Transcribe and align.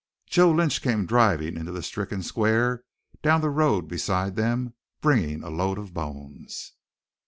Joe 0.25 0.49
Lynch 0.51 0.81
came 0.81 1.05
driving 1.05 1.57
into 1.57 1.71
the 1.71 1.83
stricken 1.83 2.23
square 2.23 2.83
down 3.21 3.41
the 3.41 3.51
road 3.51 3.87
beside 3.87 4.35
them, 4.35 4.73
bringing 4.99 5.43
a 5.43 5.49
load 5.51 5.77
of 5.77 5.93
bones. 5.93 6.73